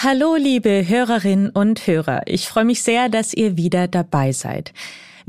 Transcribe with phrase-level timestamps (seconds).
[0.00, 2.22] Hallo, liebe Hörerinnen und Hörer.
[2.26, 4.72] Ich freue mich sehr, dass ihr wieder dabei seid.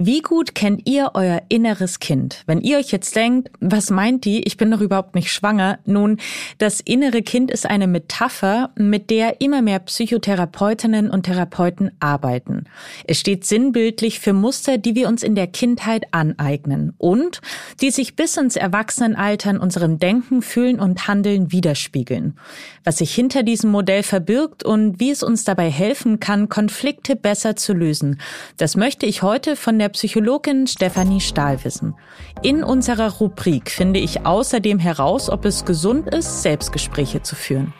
[0.02, 2.44] Wie gut kennt ihr euer inneres Kind?
[2.48, 4.42] Wenn ihr euch jetzt denkt, was meint die?
[4.44, 5.80] Ich bin doch überhaupt nicht schwanger.
[5.84, 6.22] Nun,
[6.58, 12.64] das innere Kind ist eine Metapher, mit der immer mehr Psychotherapeutinnen und Therapeuten arbeiten.
[13.08, 17.42] Es steht sinnbildlich für Muster, die wir uns in der Kindheit aneignen und
[17.82, 22.40] die sich bis ins Erwachsenenalter in unserem Denken, Fühlen und Handeln widerspiegeln.
[22.86, 27.58] Was sich hinter diesem Modell verbirgt und wie es uns dabei helfen kann, Konflikte besser
[27.58, 28.22] zu lösen.
[28.56, 31.96] Das möchte ich heute von der Psychologin Stefanie Stahl wissen.
[32.42, 37.74] In unserer Rubrik finde ich außerdem heraus, ob es gesund ist, Selbstgespräche zu führen.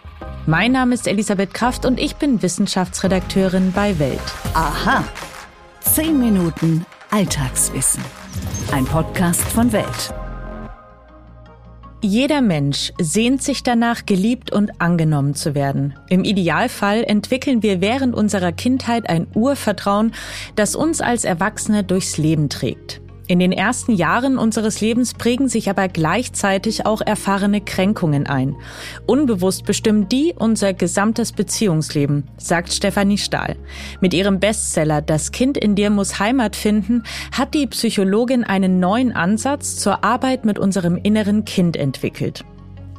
[0.46, 4.20] Mein Name ist Elisabeth Kraft und ich bin Wissenschaftsredakteurin bei Welt.
[4.54, 5.04] Aha.
[5.82, 8.04] Zehn Minuten Alltagswissen.
[8.72, 10.14] Ein Podcast von Welt.
[12.02, 15.96] Jeder Mensch sehnt sich danach, geliebt und angenommen zu werden.
[16.08, 20.14] Im Idealfall entwickeln wir während unserer Kindheit ein Urvertrauen,
[20.56, 23.02] das uns als Erwachsene durchs Leben trägt.
[23.30, 28.56] In den ersten Jahren unseres Lebens prägen sich aber gleichzeitig auch erfahrene Kränkungen ein.
[29.06, 33.56] Unbewusst bestimmen die unser gesamtes Beziehungsleben, sagt Stefanie Stahl.
[34.02, 39.12] Mit ihrem Bestseller Das Kind in dir muss Heimat finden, hat die Psychologin einen neuen
[39.12, 42.44] Ansatz zur Arbeit mit unserem inneren Kind entwickelt.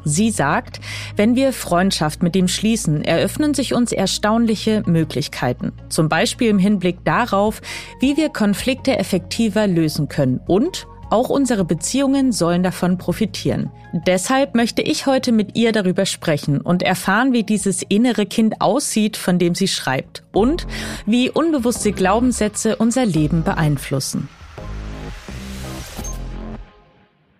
[0.04, 0.80] Sie sagt,
[1.16, 5.72] wenn wir Freundschaft mit ihm schließen, eröffnen sich uns erstaunliche Möglichkeiten.
[5.88, 7.60] Zum Beispiel im Hinblick darauf,
[8.00, 13.70] wie wir Konflikte effektiver lösen können und auch unsere Beziehungen sollen davon profitieren.
[13.92, 19.16] Deshalb möchte ich heute mit ihr darüber sprechen und erfahren, wie dieses innere Kind aussieht,
[19.16, 20.68] von dem sie schreibt und
[21.06, 24.28] wie unbewusste Glaubenssätze unser Leben beeinflussen.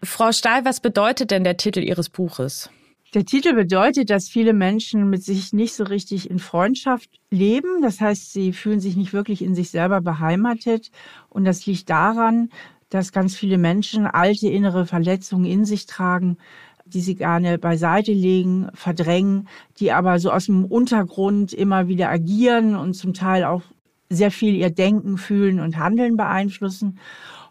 [0.03, 2.71] Frau Stahl, was bedeutet denn der Titel Ihres Buches?
[3.13, 7.83] Der Titel bedeutet, dass viele Menschen mit sich nicht so richtig in Freundschaft leben.
[7.83, 10.91] Das heißt, sie fühlen sich nicht wirklich in sich selber beheimatet.
[11.29, 12.49] Und das liegt daran,
[12.89, 16.39] dass ganz viele Menschen alte innere Verletzungen in sich tragen,
[16.87, 19.49] die sie gerne beiseite legen, verdrängen,
[19.81, 23.63] die aber so aus dem Untergrund immer wieder agieren und zum Teil auch
[24.09, 26.99] sehr viel ihr Denken, Fühlen und Handeln beeinflussen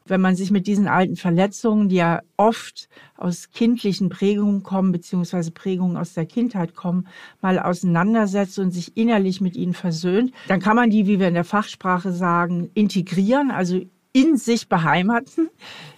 [0.10, 5.52] wenn man sich mit diesen alten Verletzungen, die ja oft aus kindlichen Prägungen kommen, beziehungsweise
[5.52, 7.08] Prägungen aus der Kindheit kommen,
[7.42, 11.34] mal auseinandersetzt und sich innerlich mit ihnen versöhnt, dann kann man die, wie wir in
[11.34, 13.82] der Fachsprache sagen, integrieren, also
[14.12, 15.50] in sich beheimaten,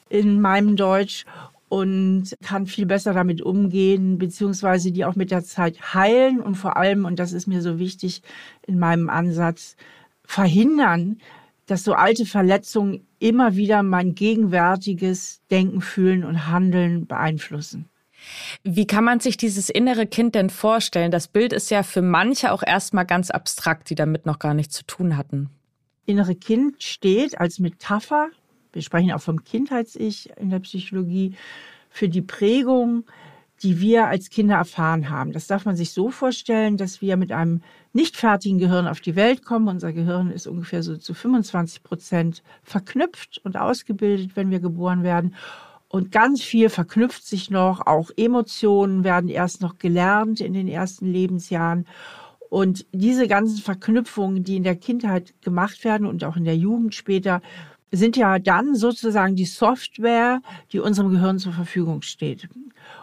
[0.09, 1.25] in meinem Deutsch,
[1.69, 6.75] und kann viel besser damit umgehen, beziehungsweise die auch mit der Zeit heilen und vor
[6.75, 8.23] allem, und das ist mir so wichtig
[8.67, 9.78] in meinem Ansatz,
[10.25, 11.19] verhindern,
[11.72, 17.90] dass so alte Verletzungen immer wieder mein gegenwärtiges Denken, Fühlen und Handeln beeinflussen.
[18.64, 21.12] Wie kann man sich dieses innere Kind denn vorstellen?
[21.12, 24.76] Das Bild ist ja für manche auch erstmal ganz abstrakt, die damit noch gar nichts
[24.76, 25.50] zu tun hatten.
[26.06, 28.28] Innere Kind steht als Metapher,
[28.74, 31.36] wir sprechen auch vom Kindheits-Ich in der Psychologie,
[31.90, 33.06] für die Prägung
[33.63, 35.33] die wir als Kinder erfahren haben.
[35.33, 37.61] Das darf man sich so vorstellen, dass wir mit einem
[37.94, 39.67] nicht fertigen Gehirn auf die Welt kommen.
[39.67, 45.35] Unser Gehirn ist ungefähr so zu 25 Prozent verknüpft und ausgebildet, wenn wir geboren werden.
[45.89, 47.85] Und ganz viel verknüpft sich noch.
[47.85, 51.85] Auch Emotionen werden erst noch gelernt in den ersten Lebensjahren.
[52.49, 56.95] Und diese ganzen Verknüpfungen, die in der Kindheit gemacht werden und auch in der Jugend
[56.95, 57.41] später,
[57.91, 60.41] sind ja dann sozusagen die Software,
[60.72, 62.47] die unserem Gehirn zur Verfügung steht.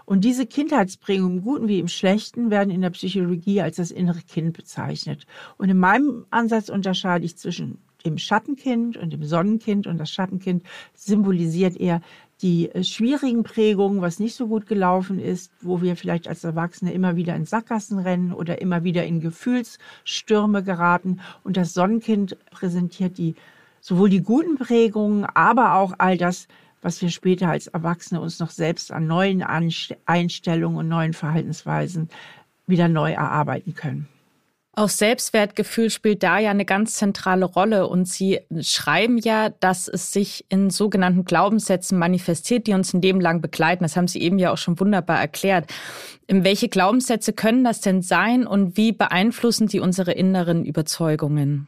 [0.04, 4.21] Und diese Kindheitsprägungen im Guten wie im Schlechten werden in der Psychologie als das innere
[4.21, 5.26] Kind bezeichnet.
[5.59, 9.87] Und in meinem Ansatz unterscheide ich zwischen dem Schattenkind und dem Sonnenkind.
[9.87, 10.62] Und das Schattenkind
[10.94, 12.00] symbolisiert eher
[12.41, 16.93] die äh, schwierigen Prägungen, was nicht so gut gelaufen ist, wo wir vielleicht als Erwachsene
[16.93, 21.20] immer wieder in Sackgassen rennen oder immer wieder in Gefühlsstürme geraten.
[21.43, 23.34] Und das Sonnenkind präsentiert die
[23.88, 26.47] sowohl die guten Prägungen, aber auch all das,
[26.82, 32.10] was wir später als Erwachsene uns noch selbst an neuen Einstellungen und neuen Verhaltensweisen
[32.66, 34.06] wieder neu erarbeiten können.
[34.75, 40.12] Auch Selbstwertgefühl spielt da ja eine ganz zentrale Rolle und Sie schreiben ja, dass es
[40.12, 43.82] sich in sogenannten Glaubenssätzen manifestiert, die uns ein Leben lang begleiten.
[43.85, 45.73] Das haben Sie eben ja auch schon wunderbar erklärt.
[46.29, 51.67] Welche Glaubenssätze können das denn sein und wie beeinflussen die unsere inneren Überzeugungen?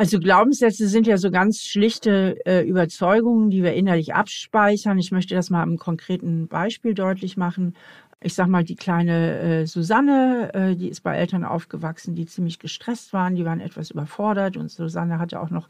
[0.00, 4.98] Also Glaubenssätze sind ja so ganz schlichte äh, Überzeugungen, die wir innerlich abspeichern.
[4.98, 7.74] Ich möchte das mal am konkreten Beispiel deutlich machen.
[8.22, 12.58] Ich sag mal, die kleine äh, Susanne, äh, die ist bei Eltern aufgewachsen, die ziemlich
[12.58, 15.68] gestresst waren, die waren etwas überfordert und Susanne hatte auch noch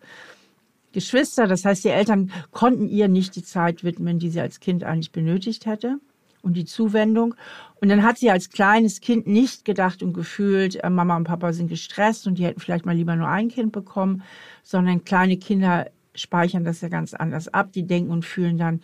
[0.93, 1.49] Geschwister.
[1.49, 5.11] Das heißt, die Eltern konnten ihr nicht die Zeit widmen, die sie als Kind eigentlich
[5.11, 5.99] benötigt hätte.
[6.43, 7.35] Und die Zuwendung.
[7.81, 11.53] Und dann hat sie als kleines Kind nicht gedacht und gefühlt, äh, Mama und Papa
[11.53, 14.23] sind gestresst und die hätten vielleicht mal lieber nur ein Kind bekommen,
[14.63, 17.73] sondern kleine Kinder speichern das ja ganz anders ab.
[17.73, 18.81] Die denken und fühlen dann,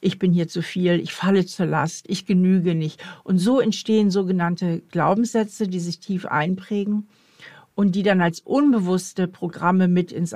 [0.00, 3.02] ich bin hier zu viel, ich falle zur Last, ich genüge nicht.
[3.24, 7.08] Und so entstehen sogenannte Glaubenssätze, die sich tief einprägen
[7.74, 10.34] und die dann als unbewusste Programme mit ins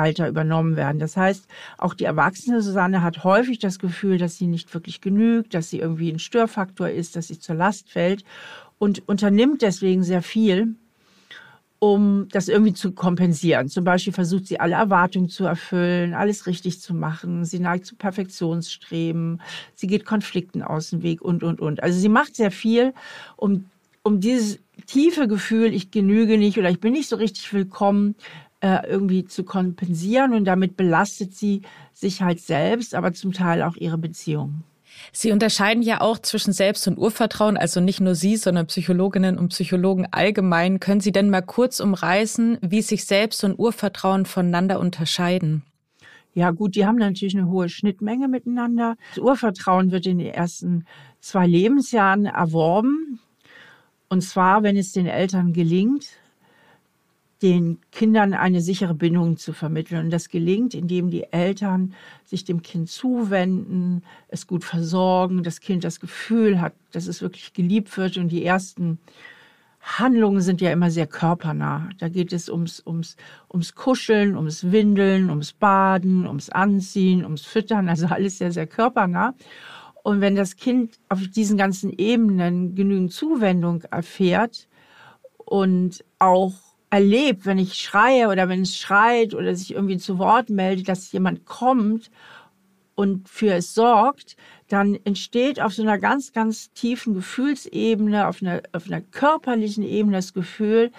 [0.00, 0.98] Erwachsenenalter übernommen werden.
[0.98, 1.46] Das heißt,
[1.78, 5.78] auch die erwachsene Susanne hat häufig das Gefühl, dass sie nicht wirklich genügt, dass sie
[5.78, 8.24] irgendwie ein Störfaktor ist, dass sie zur Last fällt
[8.78, 10.74] und unternimmt deswegen sehr viel,
[11.78, 13.68] um das irgendwie zu kompensieren.
[13.68, 17.44] Zum Beispiel versucht sie alle Erwartungen zu erfüllen, alles richtig zu machen.
[17.44, 19.40] Sie neigt zu Perfektionsstreben.
[19.74, 21.82] Sie geht Konflikten aus dem Weg und, und, und.
[21.82, 22.92] Also sie macht sehr viel,
[23.36, 23.64] um,
[24.02, 28.14] um dieses tiefe Gefühl, ich genüge nicht oder ich bin nicht so richtig willkommen,
[28.60, 30.34] äh, irgendwie zu kompensieren.
[30.34, 31.62] Und damit belastet sie
[31.92, 34.64] sich halt selbst, aber zum Teil auch ihre Beziehungen.
[35.12, 39.48] Sie unterscheiden ja auch zwischen Selbst- und Urvertrauen, also nicht nur Sie, sondern Psychologinnen und
[39.48, 40.80] Psychologen allgemein.
[40.80, 45.62] Können Sie denn mal kurz umreißen, wie sich Selbst- und Urvertrauen voneinander unterscheiden?
[46.34, 48.96] Ja gut, die haben natürlich eine hohe Schnittmenge miteinander.
[49.14, 50.84] Das Urvertrauen wird in den ersten
[51.20, 53.20] zwei Lebensjahren erworben.
[54.08, 56.19] Und zwar, wenn es den Eltern gelingt,
[57.42, 60.04] den Kindern eine sichere Bindung zu vermitteln.
[60.04, 61.94] Und das gelingt, indem die Eltern
[62.24, 67.52] sich dem Kind zuwenden, es gut versorgen, das Kind das Gefühl hat, dass es wirklich
[67.52, 68.18] geliebt wird.
[68.18, 68.98] Und die ersten
[69.80, 71.88] Handlungen sind ja immer sehr körpernah.
[71.98, 73.16] Da geht es ums, ums,
[73.50, 79.34] ums Kuscheln, ums Windeln, ums Baden, ums Anziehen, ums Füttern, also alles sehr, sehr körpernah.
[80.02, 84.68] Und wenn das Kind auf diesen ganzen Ebenen genügend Zuwendung erfährt
[85.36, 86.54] und auch
[86.90, 91.12] erlebt, wenn ich schreie oder wenn es schreit oder sich irgendwie zu Wort meldet, dass
[91.12, 92.10] jemand kommt
[92.96, 94.36] und für es sorgt,
[94.68, 100.16] dann entsteht auf so einer ganz, ganz tiefen Gefühlsebene, auf einer, auf einer körperlichen Ebene
[100.16, 100.90] das Gefühl,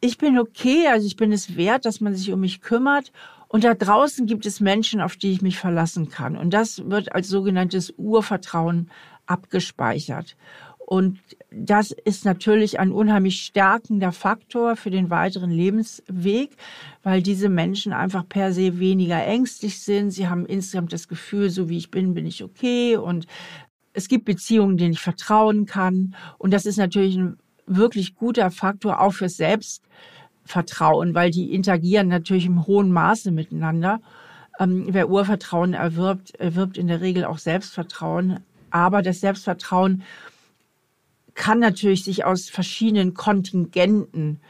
[0.00, 3.12] ich bin okay, also ich bin es wert, dass man sich um mich kümmert.
[3.48, 6.36] Und da draußen gibt es Menschen, auf die ich mich verlassen kann.
[6.36, 8.90] Und das wird als sogenanntes Urvertrauen
[9.26, 10.36] abgespeichert.
[10.92, 11.20] Und
[11.52, 16.56] das ist natürlich ein unheimlich stärkender Faktor für den weiteren Lebensweg,
[17.04, 20.10] weil diese Menschen einfach per se weniger ängstlich sind.
[20.10, 22.96] Sie haben insgesamt das Gefühl, so wie ich bin, bin ich okay.
[22.96, 23.28] Und
[23.92, 26.16] es gibt Beziehungen, denen ich vertrauen kann.
[26.38, 32.46] Und das ist natürlich ein wirklich guter Faktor auch fürs Selbstvertrauen, weil die interagieren natürlich
[32.46, 34.00] im hohen Maße miteinander.
[34.58, 38.40] Ähm, wer Urvertrauen erwirbt, erwirbt in der Regel auch Selbstvertrauen.
[38.70, 40.02] Aber das Selbstvertrauen
[41.40, 44.40] kann natürlich sich aus verschiedenen Kontingenten,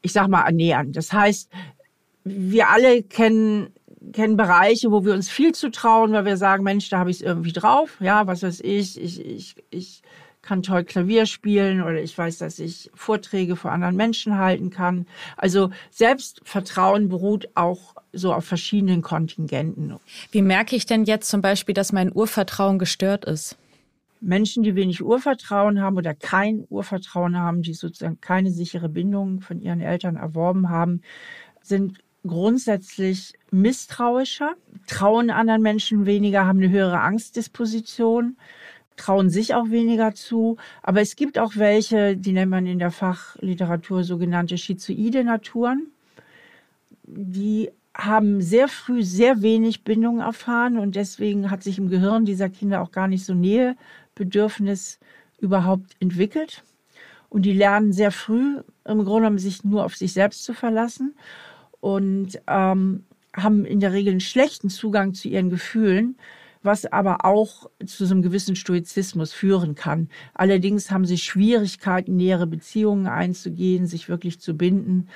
[0.00, 0.92] ich sag mal, ernähren.
[0.92, 1.50] Das heißt,
[2.22, 3.72] wir alle kennen
[4.12, 7.22] kennen Bereiche, wo wir uns viel zutrauen, weil wir sagen, Mensch, da habe ich es
[7.22, 7.96] irgendwie drauf.
[8.00, 10.02] Ja, was weiß ich, ich, ich, ich
[10.40, 15.06] kann toll Klavier spielen oder ich weiß, dass ich Vorträge vor anderen Menschen halten kann.
[15.36, 19.96] Also Selbstvertrauen beruht auch so auf verschiedenen Kontingenten.
[20.30, 23.56] Wie merke ich denn jetzt zum Beispiel, dass mein Urvertrauen gestört ist?
[24.24, 29.60] Menschen, die wenig Urvertrauen haben oder kein Urvertrauen haben, die sozusagen keine sichere Bindung von
[29.60, 31.02] ihren Eltern erworben haben,
[31.62, 34.54] sind grundsätzlich misstrauischer,
[34.86, 38.36] trauen anderen Menschen weniger, haben eine höhere Angstdisposition,
[38.96, 40.56] trauen sich auch weniger zu.
[40.82, 45.88] Aber es gibt auch welche, die nennt man in der Fachliteratur sogenannte schizoide Naturen,
[47.06, 52.48] die haben sehr früh sehr wenig Bindung erfahren und deswegen hat sich im Gehirn dieser
[52.48, 53.76] Kinder auch gar nicht so Nähe
[54.14, 54.98] Bedürfnis
[55.38, 56.64] überhaupt entwickelt.
[57.28, 61.14] Und die lernen sehr früh im Grunde genommen sich nur auf sich selbst zu verlassen
[61.80, 66.16] und ähm, haben in der Regel einen schlechten Zugang zu ihren Gefühlen,
[66.62, 70.08] was aber auch zu so einem gewissen Stoizismus führen kann.
[70.32, 75.08] Allerdings haben sie Schwierigkeiten, nähere Beziehungen einzugehen, sich wirklich zu binden.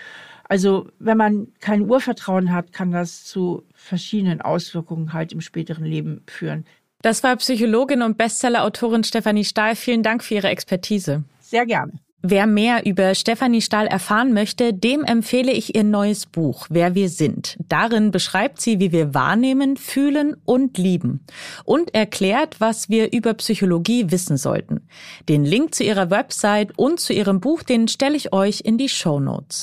[0.49, 6.23] Also wenn man kein Urvertrauen hat, kann das zu verschiedenen Auswirkungen halt im späteren Leben
[6.27, 6.65] führen.
[7.03, 9.77] Das war Psychologin und Bestsellerautorin Stefanie Stahl.
[9.77, 11.23] Vielen Dank für Ihre Expertise.
[11.41, 11.93] Sehr gerne.
[12.21, 17.11] Wer mehr über Stefanie Stahl erfahren möchte, dem empfehle ich ihr neues Buch Wer wir
[17.11, 17.57] sind.
[17.69, 21.21] Darin beschreibt sie, wie wir wahrnehmen, fühlen und lieben
[21.65, 24.89] und erklärt, was wir über Psychologie wissen sollten.
[25.29, 28.89] Den Link zu ihrer Website und zu ihrem Buch, den stelle ich euch in die
[28.89, 29.63] Show Notes.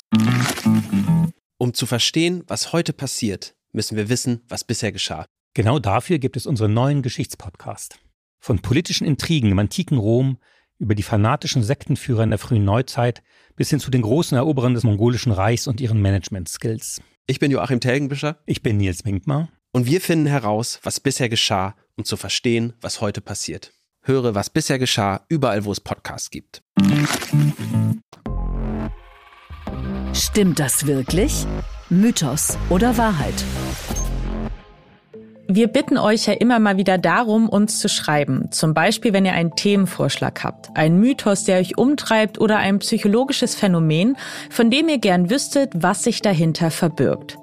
[1.65, 5.25] Um zu verstehen, was heute passiert, müssen wir wissen, was bisher geschah.
[5.55, 7.97] Genau dafür gibt es unseren neuen Geschichtspodcast.
[8.39, 10.37] Von politischen Intrigen im antiken Rom
[10.77, 13.23] über die fanatischen Sektenführer in der frühen Neuzeit
[13.55, 17.01] bis hin zu den großen Eroberern des mongolischen Reichs und ihren Management-Skills.
[17.25, 18.37] Ich bin Joachim Telgenbischer.
[18.45, 19.49] Ich bin Nils Winkmar.
[19.71, 23.73] Und wir finden heraus, was bisher geschah, um zu verstehen, was heute passiert.
[24.03, 26.61] Höre, was bisher geschah, überall, wo es Podcasts gibt.
[30.15, 31.45] Stimmt das wirklich?
[31.89, 33.33] Mythos oder Wahrheit?
[35.49, 38.49] Wir bitten euch ja immer mal wieder darum, uns zu schreiben.
[38.49, 43.55] Zum Beispiel, wenn ihr einen Themenvorschlag habt, einen Mythos, der euch umtreibt oder ein psychologisches
[43.55, 44.15] Phänomen,
[44.49, 47.37] von dem ihr gern wüsstet, was sich dahinter verbirgt.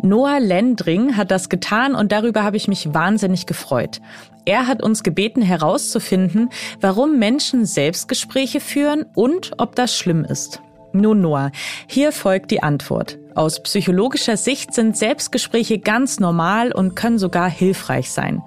[0.00, 4.00] Noah Lendring hat das getan und darüber habe ich mich wahnsinnig gefreut.
[4.46, 6.48] Er hat uns gebeten herauszufinden,
[6.80, 10.62] warum Menschen Selbstgespräche führen und ob das schlimm ist.
[10.94, 11.50] Nun Noah,
[11.88, 13.18] hier folgt die Antwort.
[13.34, 18.42] Aus psychologischer Sicht sind Selbstgespräche ganz normal und können sogar hilfreich sein.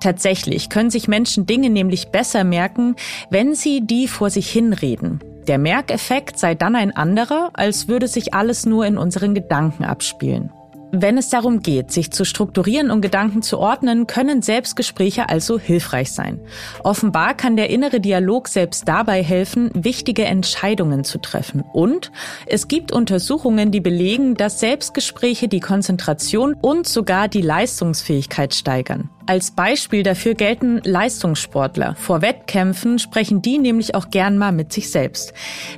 [0.00, 2.96] Tatsächlich können sich Menschen Dinge nämlich besser merken,
[3.28, 5.20] wenn sie die vor sich hinreden.
[5.46, 10.50] Der Merkeffekt sei dann ein anderer, als würde sich alles nur in unseren Gedanken abspielen.
[10.92, 16.10] Wenn es darum geht, sich zu strukturieren und Gedanken zu ordnen, können Selbstgespräche also hilfreich
[16.10, 16.40] sein.
[16.82, 21.62] Offenbar kann der innere Dialog selbst dabei helfen, wichtige Entscheidungen zu treffen.
[21.72, 22.10] Und
[22.46, 29.10] es gibt Untersuchungen, die belegen, dass Selbstgespräche die Konzentration und sogar die Leistungsfähigkeit steigern.
[29.30, 31.94] Als Beispiel dafür gelten Leistungssportler.
[31.94, 35.32] Vor Wettkämpfen sprechen die nämlich auch gern mal mit sich selbst.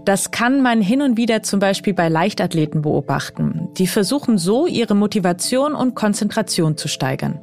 [0.06, 3.68] Das kann man hin und wieder zum Beispiel bei Leichtathleten beobachten.
[3.76, 7.40] Die versuchen so, ihre Motivation und Konzentration zu steigern.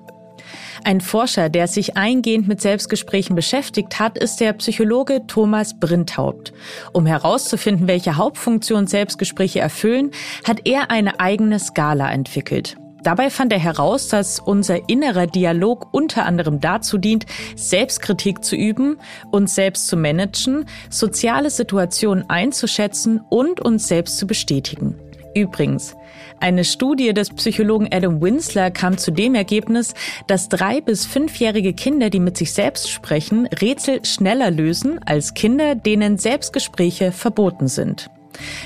[0.84, 6.54] Ein Forscher, der sich eingehend mit Selbstgesprächen beschäftigt hat, ist der Psychologe Thomas Brinthaupt.
[6.92, 10.10] Um herauszufinden, welche Hauptfunktion Selbstgespräche erfüllen,
[10.44, 12.78] hat er eine eigene Skala entwickelt.
[13.04, 17.26] Dabei fand er heraus, dass unser innerer Dialog unter anderem dazu dient,
[17.56, 18.98] Selbstkritik zu üben,
[19.32, 24.96] uns selbst zu managen, soziale Situationen einzuschätzen und uns selbst zu bestätigen.
[25.36, 25.96] Übrigens,
[26.40, 29.94] eine Studie des Psychologen Adam Winsler kam zu dem Ergebnis,
[30.28, 35.76] dass drei- bis fünfjährige Kinder, die mit sich selbst sprechen, Rätsel schneller lösen als Kinder,
[35.76, 38.10] denen Selbstgespräche verboten sind.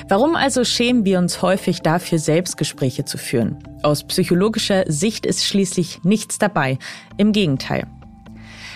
[0.07, 3.57] Warum also schämen wir uns häufig dafür, Selbstgespräche zu führen?
[3.81, 6.77] Aus psychologischer Sicht ist schließlich nichts dabei.
[7.17, 7.87] Im Gegenteil.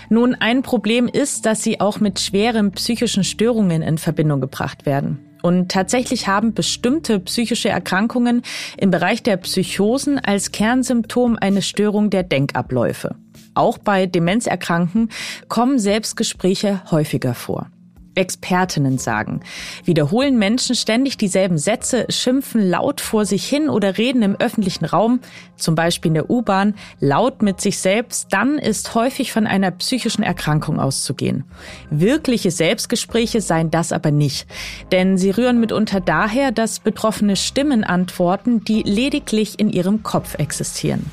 [0.09, 5.19] Nun, ein Problem ist, dass sie auch mit schweren psychischen Störungen in Verbindung gebracht werden.
[5.43, 8.41] Und tatsächlich haben bestimmte psychische Erkrankungen
[8.77, 13.15] im Bereich der Psychosen als Kernsymptom eine Störung der Denkabläufe.
[13.53, 15.09] Auch bei Demenzerkranken
[15.47, 17.69] kommen Selbstgespräche häufiger vor.
[18.17, 19.41] Expertinnen sagen.
[19.85, 25.19] Wiederholen Menschen ständig dieselben Sätze, schimpfen laut vor sich hin oder reden im öffentlichen Raum,
[25.55, 30.23] zum Beispiel in der U-Bahn, laut mit sich selbst, dann ist häufig von einer psychischen
[30.23, 31.45] Erkrankung auszugehen.
[31.89, 34.47] Wirkliche Selbstgespräche seien das aber nicht,
[34.91, 41.05] denn sie rühren mitunter daher, dass betroffene Stimmen antworten, die lediglich in ihrem Kopf existieren.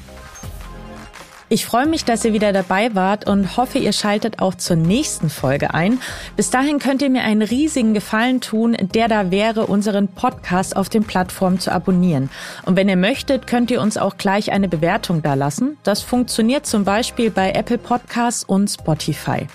[1.55, 5.31] Ich freue mich, dass ihr wieder dabei wart und hoffe, ihr schaltet auch zur nächsten
[5.31, 6.01] Folge ein.
[6.35, 10.89] Bis dahin könnt ihr mir einen riesigen Gefallen tun, der da wäre, unseren Podcast auf
[10.89, 12.29] den Plattformen zu abonnieren.
[12.65, 15.77] Und wenn ihr möchtet, könnt ihr uns auch gleich eine Bewertung da lassen.
[15.85, 19.47] Das funktioniert zum Beispiel bei Apple Podcasts und Spotify.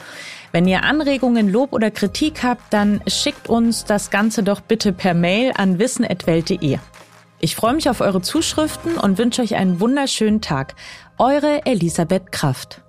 [0.53, 5.13] Wenn ihr Anregungen, Lob oder Kritik habt, dann schickt uns das Ganze doch bitte per
[5.13, 6.79] Mail an wissen.welt.de.
[7.41, 10.75] Ich freue mich auf eure Zuschriften und wünsche euch einen wunderschönen Tag.
[11.21, 12.81] Eure Elisabeth Kraft.